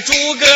[0.00, 0.46] 诸葛，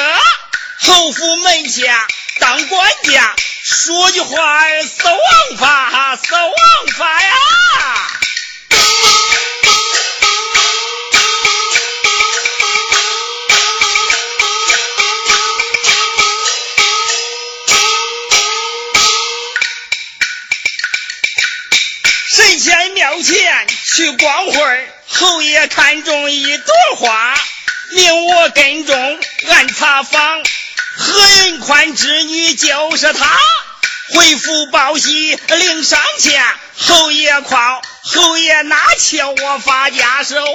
[0.81, 2.07] 侯府门下
[2.39, 3.35] 当管家，
[3.65, 6.53] 说句话儿死王法，死王
[6.97, 7.33] 法呀！
[22.29, 27.35] 神仙庙前去逛会儿，侯爷看中一朵花，
[27.95, 30.43] 命我跟踪俺查房。
[30.95, 33.41] 何云宽之女就是她，
[34.15, 36.45] 回府报喜领赏钱，
[36.77, 40.47] 侯爷夸，侯爷哪求我发家，是我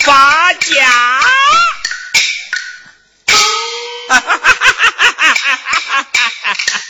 [0.00, 1.20] 发家。
[4.08, 6.82] 哈哈哈哈哈哈哈哈！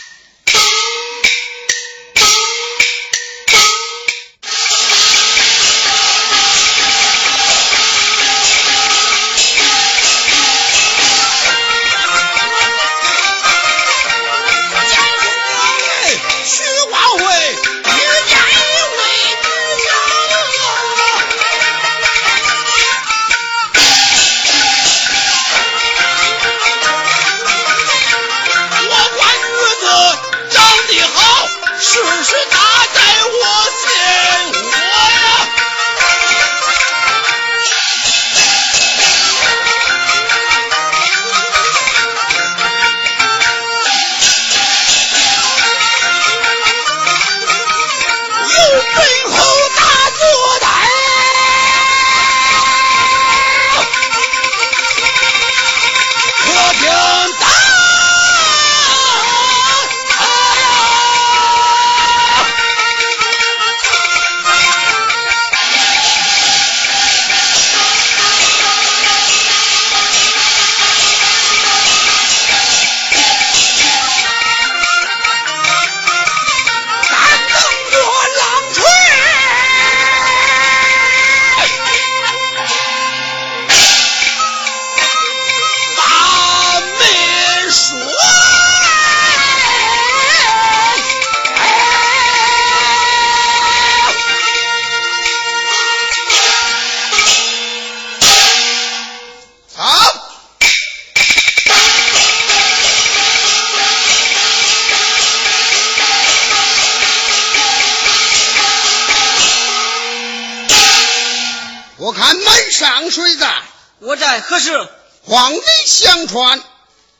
[114.41, 114.89] 可是
[115.23, 116.61] 皇帝相传，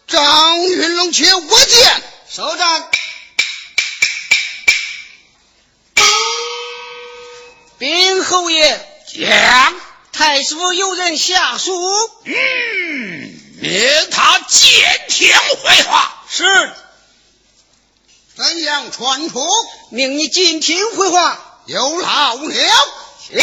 [0.07, 2.03] 张云龙且我见。
[2.29, 2.89] 首战，
[7.77, 9.75] 禀侯爷，讲
[10.11, 11.71] 太师府有人下书，
[12.25, 12.33] 嗯，
[13.59, 15.33] 命他监听
[15.63, 16.23] 回话。
[16.29, 16.73] 是，
[18.35, 19.45] 怎样传出？
[19.89, 21.39] 命你进听回话。
[21.65, 22.51] 有劳了。
[23.27, 23.39] 行。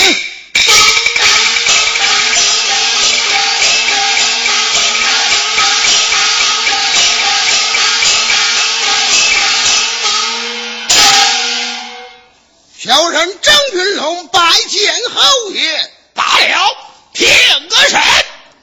[13.27, 16.77] 张云龙拜见侯爷，罢了，
[17.13, 17.29] 平
[17.69, 18.01] 个神，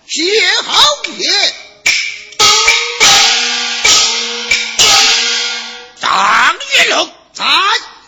[0.07, 0.22] 谢
[0.62, 1.53] 侯爷。
[6.01, 7.46] 张云龙在，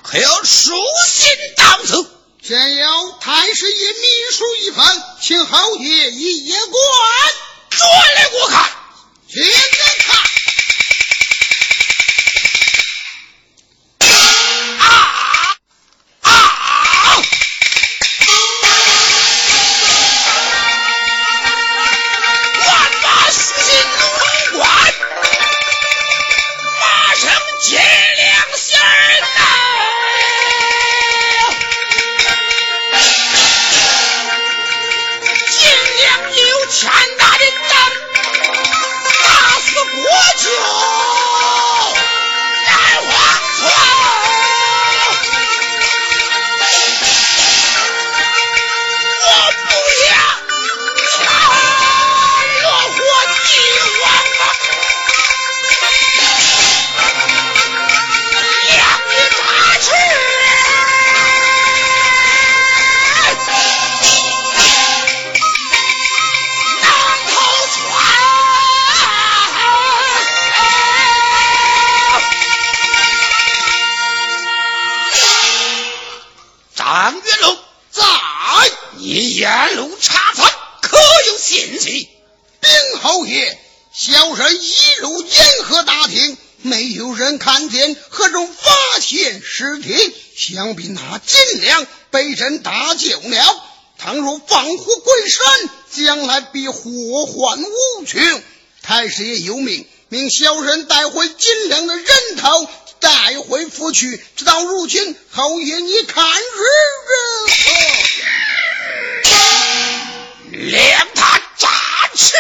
[0.02, 0.74] 可有书
[1.08, 2.12] 信到此？
[2.42, 6.82] 现有太师爷秘书一份，请侯爷一眼观，
[7.70, 8.72] 转来我看，
[9.28, 9.52] 现在
[10.00, 10.18] 看。
[97.70, 98.44] 无穷。
[98.82, 102.06] 太师爷有命，命小人带回金良的人
[102.38, 102.70] 头，
[103.00, 104.24] 带回府去。
[104.36, 106.64] 直到如今，侯爷你看如
[107.06, 107.16] 何？
[110.52, 111.70] 谅他诈
[112.16, 112.34] 尸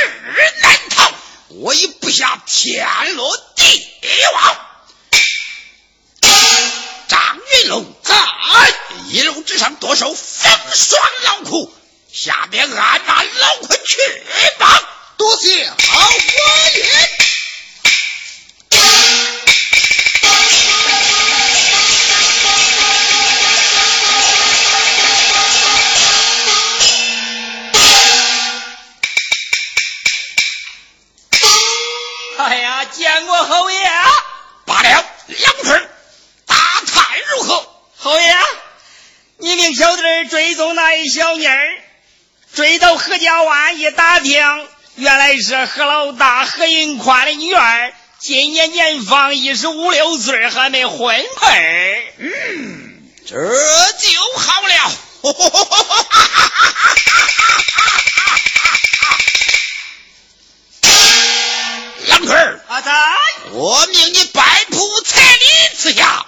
[0.61, 1.11] 难逃，
[1.49, 2.85] 我已布下天
[3.15, 3.87] 罗地
[4.33, 4.57] 网。
[7.07, 8.15] 张云龙在
[9.09, 11.71] 一路之上多受风霜劳苦，
[12.11, 13.97] 下边按那老坤去
[14.57, 14.83] 吧。
[15.19, 16.83] 多谢好官爷。
[32.37, 33.77] 哎呀，见过侯爷。
[34.65, 35.89] 罢了，杨坤，
[36.45, 37.69] 打探如何？
[37.97, 38.33] 侯爷，
[39.39, 41.83] 你命小弟追踪那一小妮儿，
[42.55, 44.69] 追到何家湾一打听，
[44.99, 52.13] 原来是何老大何云宽的女儿，今年年方一十五六岁，还没婚配。
[52.17, 54.97] 嗯，这就好了。
[62.07, 62.91] 杨坤，阿仔，
[63.51, 65.45] 我命你摆铺彩礼
[65.77, 66.25] 之下，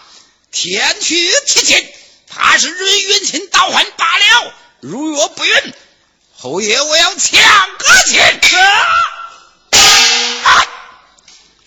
[0.49, 1.93] 天去提亲，
[2.29, 4.53] 怕是人冤亲倒换罢了。
[4.79, 5.73] 如若不允，
[6.41, 7.39] 侯爷我要抢
[7.77, 8.19] 个亲。
[9.69, 10.65] 啊！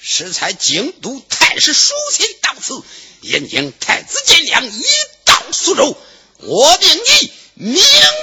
[0.00, 2.82] 适才京都太师书信到此，
[3.20, 4.84] 引请太子见谅，一
[5.24, 5.96] 到苏州，
[6.38, 7.80] 我命你明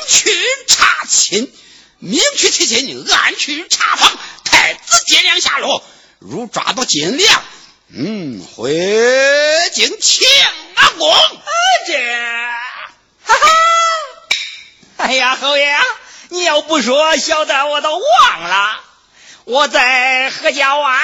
[0.10, 0.30] 去
[0.68, 1.50] 查亲，
[2.00, 5.82] 明去提亲，暗去查访太子见谅下落。
[6.20, 7.44] 如抓到金良，
[7.94, 8.74] 嗯，回
[9.74, 10.28] 京请
[10.76, 11.16] 阿公。
[11.88, 11.94] 这，
[13.24, 13.50] 哈哈！
[14.98, 15.80] 哎呀，侯爷，
[16.34, 18.80] 你要不说，小的我都忘了。
[19.44, 20.98] 我在何家湾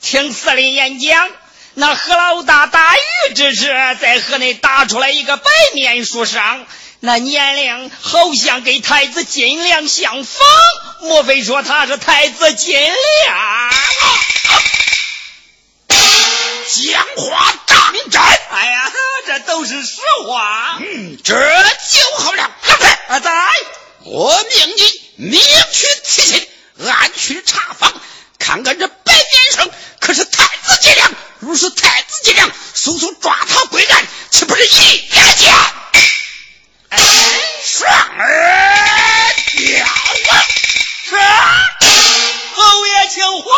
[0.00, 1.28] 听司令演讲，
[1.74, 3.66] 那何老大打鱼之时，
[4.00, 6.64] 在河内打出来一个白面书生，
[7.00, 10.46] 那年龄好像跟太子金良相仿，
[11.00, 13.70] 莫非说他是太子金良？
[16.70, 18.22] 讲话当真？
[18.22, 18.92] 哎呀，
[19.26, 20.78] 这都是实话。
[20.78, 22.50] 嗯，这就好了。
[23.08, 23.30] 阿仔，
[24.10, 27.92] 我命你明去提亲，暗去查访，
[28.38, 29.70] 看看这白面生
[30.00, 31.12] 可是太子金良。
[31.40, 35.54] 如是太子金良，速速抓他归案，岂不是一言见？
[36.88, 36.98] 哎，
[37.62, 40.42] 双儿吊啊！
[41.04, 41.16] 是，
[42.54, 43.48] 侯爷请回。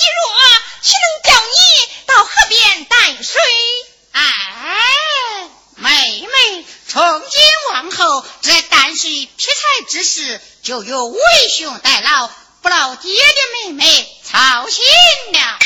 [0.00, 0.32] 你若
[0.80, 1.60] 岂能叫你
[2.06, 3.38] 到河边担水？
[4.12, 4.22] 哎，
[5.76, 11.20] 妹妹，从今往后，这担水劈柴之事就由为
[11.54, 12.30] 兄代劳，
[12.62, 14.82] 不劳爹爹妹妹操心
[15.34, 15.58] 了。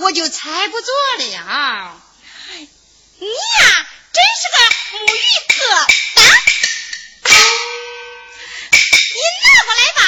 [0.00, 0.86] 我就猜不着
[1.18, 2.00] 了。
[3.18, 3.32] 你呀，
[4.12, 4.56] 真是个
[4.98, 5.52] 木鱼疙
[6.14, 6.18] 瘩。
[9.12, 10.00] 你拿过来吧。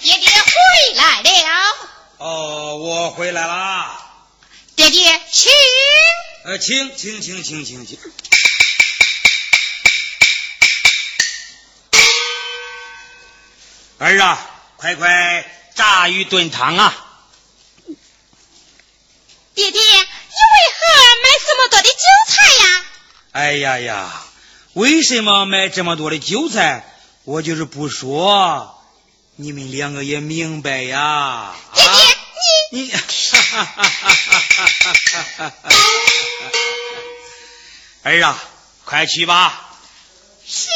[0.00, 0.46] 爹爹回
[0.94, 1.02] 来
[1.42, 1.50] 了，
[2.18, 4.00] 哦，我回来啦。
[4.76, 5.50] 爹爹请。
[6.44, 7.98] 呃，请请请请请请。
[14.04, 14.38] 儿啊，
[14.76, 16.94] 快快炸鱼炖汤啊！
[19.54, 20.84] 爹爹，你为何
[21.22, 21.96] 买这么多的韭
[22.28, 22.84] 菜呀？
[23.32, 24.22] 哎呀呀，
[24.74, 26.84] 为什么买这么多的韭菜？
[27.24, 28.84] 我就是不说，
[29.36, 31.54] 你们两个也明白呀。
[31.72, 32.16] 爹爹，啊
[32.72, 32.92] 你你，
[38.02, 38.38] 儿啊，
[38.84, 39.78] 快去吧。
[40.46, 40.68] 是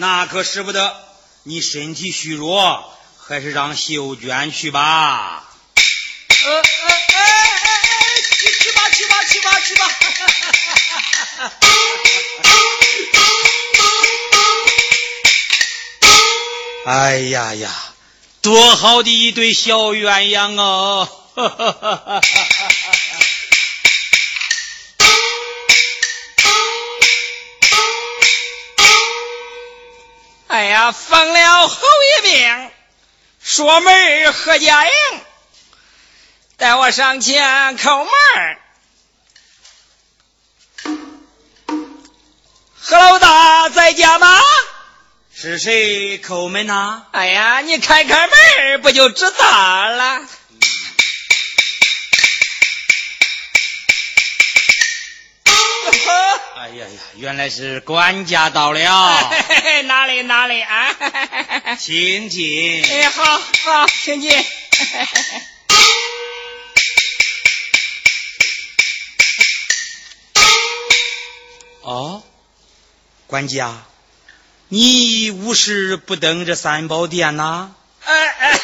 [0.00, 0.96] 那可使不得，
[1.42, 5.42] 你身体虚弱，还是让秀娟去吧。
[6.44, 6.62] 呃呃哎
[7.16, 9.90] 哎哎，去去吧去吧去吧去吧。
[16.86, 17.74] 哎呀呀，
[18.40, 21.08] 多好的一对小鸳鸯哦！
[30.78, 31.76] 哎呀，疯了侯
[32.22, 32.70] 爷命，
[33.42, 34.92] 说门儿何家营，
[36.56, 38.58] 带我上前叩门。
[42.80, 44.38] 何老大在家吗？
[45.34, 47.06] 是谁叩门呐？
[47.10, 50.20] 哎呀，你开开门不就知道了。
[56.78, 58.80] 呀呀，原来是管家到了。
[59.86, 60.94] 哪里哪里啊？
[61.76, 62.84] 请进。
[62.84, 63.24] 哎，好
[63.64, 64.30] 好，请进。
[71.82, 72.22] 哦，
[73.26, 73.82] 管家，
[74.68, 77.74] 你无事不登这三宝殿呐？
[78.04, 78.60] 哎哎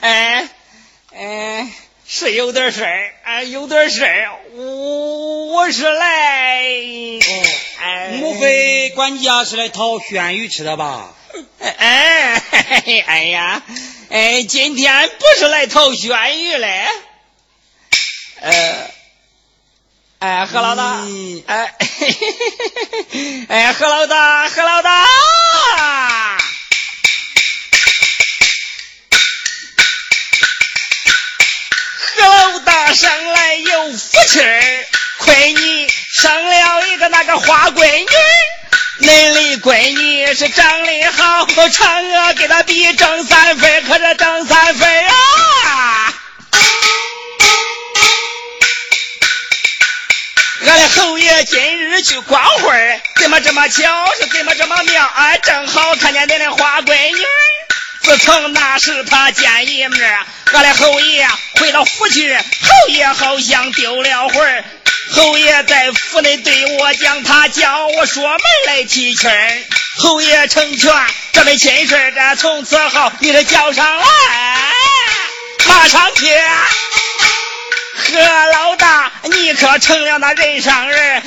[0.00, 0.48] 哎
[1.12, 1.72] 哎，
[2.08, 4.30] 是有点事儿，哎，有点事儿。
[4.54, 6.62] 我我是来，
[7.82, 11.14] 哎，莫非管家是来讨轩鱼吃的吧？
[11.60, 13.62] 哎哎哎呀，
[14.10, 16.86] 哎，今天不是来讨轩鱼嘞，
[18.40, 18.90] 呃。
[20.18, 21.02] 哎，何老大，
[21.46, 21.74] 哎，
[23.48, 25.06] 哎，何老大，何老大，
[32.96, 34.86] 生来有福气儿，
[35.18, 46.14] 亏你生了一个那个花闺女，恁的闺女是长得好，嫦娥给她比正三分，可是正三分啊。
[50.66, 54.14] 俺的侯爷今日去逛会儿，怎么这么巧？
[54.18, 55.04] 是怎么这么妙？
[55.04, 57.22] 啊，正好看见恁的花闺女。
[58.06, 60.18] 自从那时他见一面，
[60.52, 61.28] 俺的侯爷
[61.58, 64.64] 回到府去，侯爷好像丢了魂儿。
[65.10, 68.38] 侯爷在府内对我讲，他叫我说门
[68.68, 69.28] 来提亲。
[69.98, 70.92] 侯爷成全，
[71.32, 74.04] 这门亲事这从此后你得叫上来，
[75.66, 76.32] 马上去。
[77.96, 78.20] 何
[78.52, 81.22] 老大，你可成了那人上人，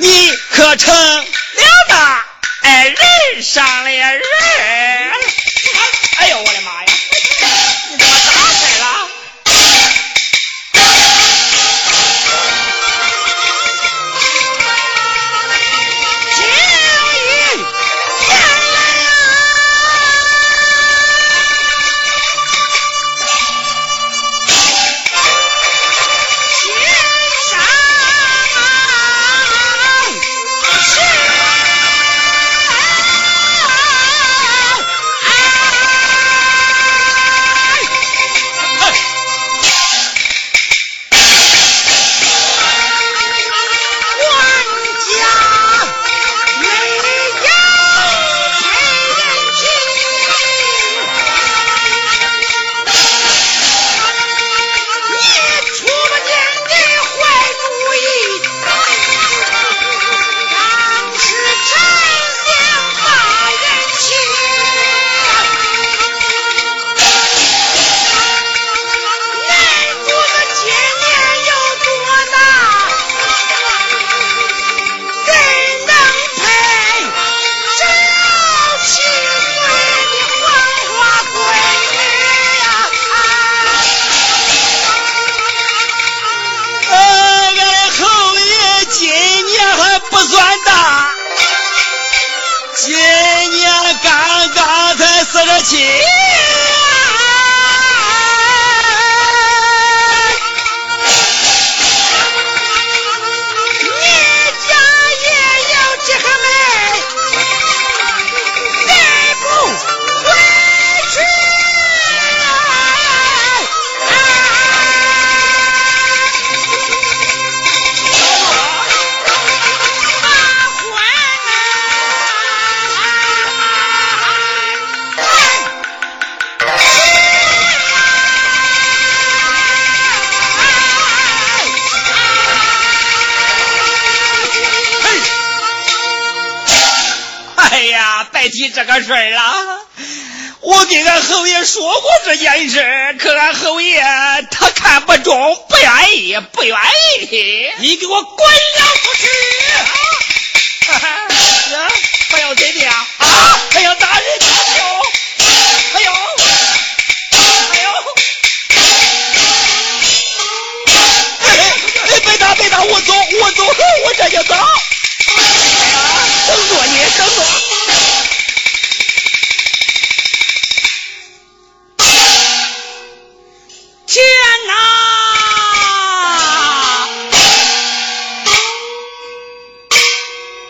[0.00, 1.24] 你可成了
[1.88, 2.24] 那
[2.64, 4.22] 哎人上了人。
[6.16, 6.86] 哎呦，我的妈呀！
[95.64, 96.23] 起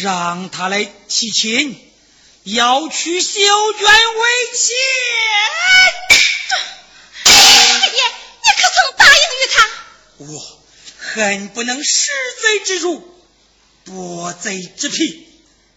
[0.00, 1.92] 让他来提亲，
[2.44, 4.22] 要娶秀娟为
[4.54, 4.74] 妻。
[7.24, 7.32] 爹
[7.90, 9.68] 爹，你可曾答应于他？
[10.18, 10.60] 我
[10.98, 12.10] 恨不能食
[12.42, 13.20] 贼之辱，
[13.86, 15.26] 剥贼之皮。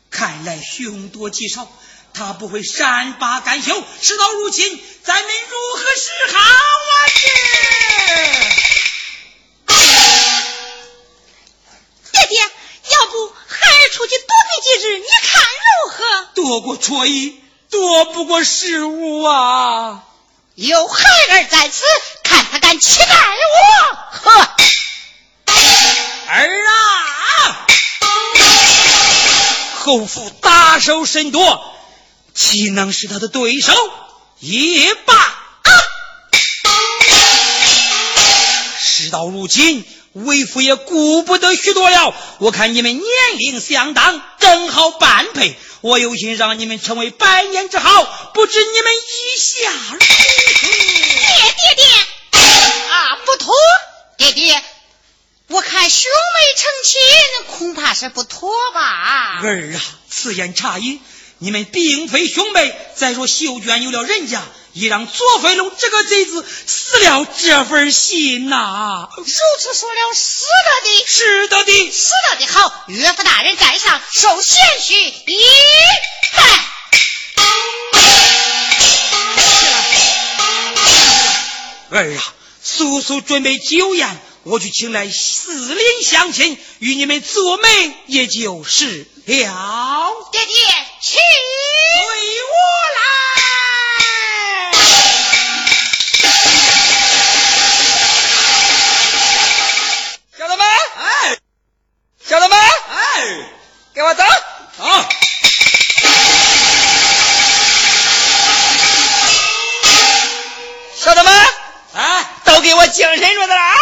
[0.10, 1.72] 看来凶多吉少。
[2.12, 6.96] 他不会善罢甘休，事到如今，咱们如何是好啊？
[16.50, 16.60] 何？
[16.60, 17.40] 躲过错意，
[17.70, 20.04] 躲不过失误啊！
[20.56, 21.84] 有孩儿在此，
[22.24, 23.96] 看他敢欺待我！
[24.24, 24.50] 呵，
[26.28, 27.68] 儿啊，
[29.76, 31.76] 侯府大手甚多。
[32.34, 33.74] 岂能是他的对手？
[34.40, 35.14] 也罢，
[38.82, 42.16] 事到如今，为父也顾不得许多了。
[42.40, 43.06] 我看你们年
[43.38, 45.56] 龄相当，正好般配。
[45.82, 50.00] 我有心让你们成为百年之好，不知你们意下如何？
[50.00, 51.86] 爹爹爹
[52.90, 53.54] 啊，不妥！
[54.18, 54.64] 爹爹，
[55.48, 57.00] 我看兄妹成亲，
[57.58, 59.40] 恐怕是不妥吧？
[59.42, 61.00] 儿啊，此言差矣。
[61.40, 62.76] 你们并非兄妹。
[62.96, 69.10] 再说秀娟有了人家，也让左飞龙这个贼子死了这份心呐。
[69.16, 72.54] 如此说了，是的的，是的的，是的的。
[72.54, 75.42] 好，岳父大人在上，受贤婿一
[76.36, 76.44] 拜。
[81.92, 89.08] 儿啊，速速准备酒宴，我去请来四邻乡亲，与你们做媒，也就是
[89.38, 90.30] 了。
[90.32, 90.56] 爹爹，
[91.02, 92.02] 请随
[92.50, 92.54] 我
[92.96, 93.00] 来。
[100.38, 100.68] 小子们，
[100.98, 101.38] 哎，
[102.26, 102.64] 小子们，哎，
[103.94, 104.26] 给我等。
[104.78, 105.10] 好。
[110.96, 111.34] 小子们，
[111.94, 113.76] 哎，都给我精神着的了啊！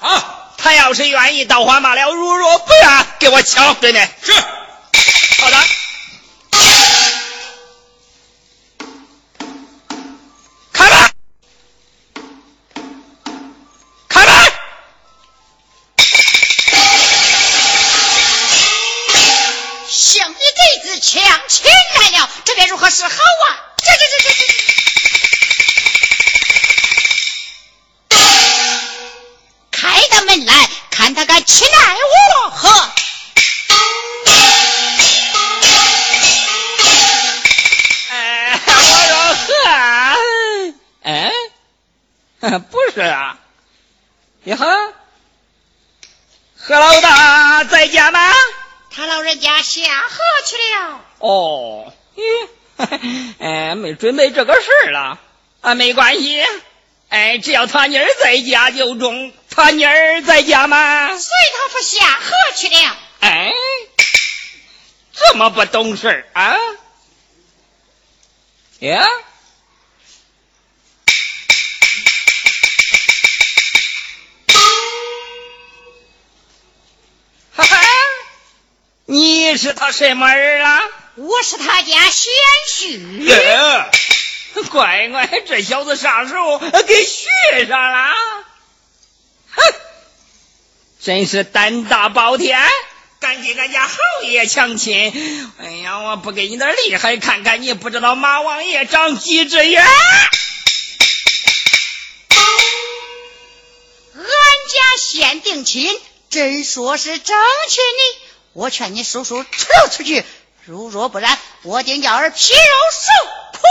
[0.00, 4.10] 好，他要是愿意，刀花马了；如若不愿，给我抢对面。
[4.22, 4.32] 是。
[5.40, 5.77] 好的。
[53.98, 55.18] 准备这个事儿了
[55.60, 56.42] 啊，没关系，
[57.08, 59.32] 哎，只要他妮儿在家就中。
[59.50, 61.08] 他妮儿在家吗？
[61.18, 62.96] 随他父下河去了。
[63.20, 63.52] 哎，
[65.12, 66.56] 这么不懂事儿啊？
[68.78, 69.04] 呀？
[77.56, 77.80] 哈哈，
[79.06, 80.80] 你是他什么人啊？
[81.18, 82.32] 我是他家贤
[82.68, 83.18] 婿。
[83.24, 83.90] 耶，
[84.70, 88.14] 乖乖，这小子啥时候给学上了。
[89.50, 89.62] 哼，
[91.02, 92.60] 真是胆大包天，
[93.18, 95.52] 敢给俺家侯爷强亲！
[95.58, 99.84] 哎呀，我不给你点厉害看看，你不知道马王爷长几只眼。
[104.14, 106.00] 俺家先定亲，
[106.30, 107.36] 真说是正
[107.68, 108.20] 亲呢。
[108.52, 110.24] 我劝你叔叔撤出去，
[110.68, 112.60] 如若不然，我定叫儿皮肉
[112.92, 113.08] 受
[113.58, 113.66] 苦。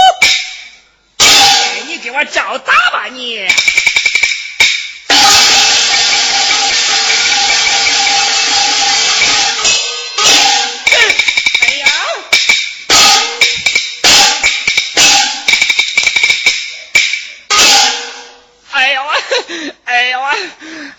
[1.18, 3.38] 哎，你给我照打吧你！
[3.38, 3.52] 哎
[11.76, 11.88] 呀！
[18.72, 19.14] 哎呦啊！
[19.86, 20.36] 哎呦啊！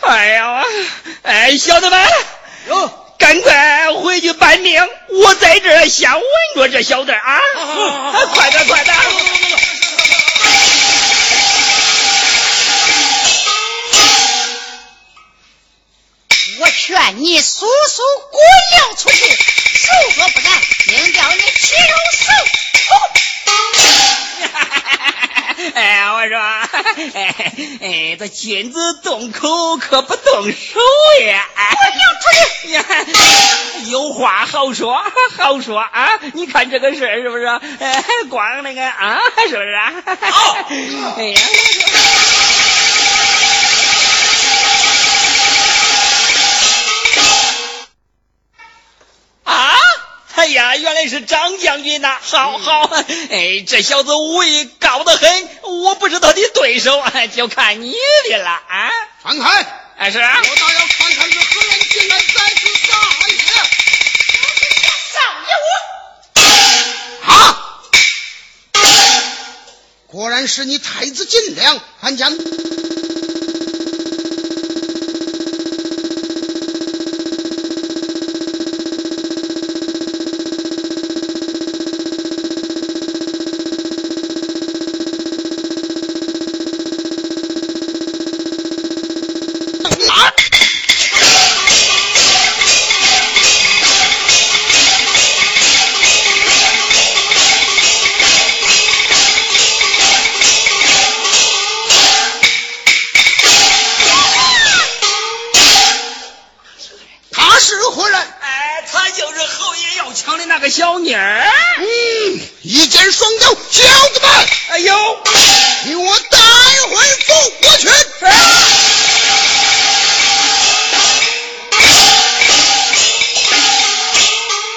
[0.03, 0.63] 哎呦啊！
[1.25, 2.09] 哎，小子们，
[2.69, 2.89] 哟，
[3.19, 3.53] 赶快
[4.19, 4.85] 回去办命！
[5.07, 6.23] 我在这儿先稳
[6.57, 7.41] 着这小子啊！
[8.35, 8.97] 快点，快点！
[16.59, 18.03] 我劝你叔叔
[18.33, 18.43] 滚
[18.73, 19.37] 了出去，如
[20.17, 23.28] 若不然，定叫你皮肉受苦。
[25.75, 30.81] 哎呀，我说，哎哎，这君子动口可不动手
[31.27, 31.47] 呀！
[31.75, 32.29] 滚了出
[33.85, 33.91] 去！
[33.91, 35.03] 有话好说，
[35.37, 36.19] 好说啊！
[36.35, 37.45] 你看这个事儿是不是？
[37.47, 39.93] 哎，光那个啊，是不是啊？
[40.31, 40.57] 好。
[41.17, 41.41] 哎呀！
[49.45, 49.75] 啊！
[50.35, 51.48] 哎呀，原来是张
[51.79, 52.19] 将军呐！
[52.21, 52.91] 好好，
[53.31, 57.01] 哎，这小子武艺高得很，我不是他的对手，
[57.37, 57.95] 就看你
[58.29, 58.91] 的了啊！
[59.23, 59.67] 传开！
[59.97, 60.19] 哎，是。
[60.19, 62.99] 我倒要看看这何人竟然再次撒
[63.29, 63.39] 野！
[65.15, 67.33] 少爷我啊！
[70.09, 72.29] 果然是你太子金良，俺家。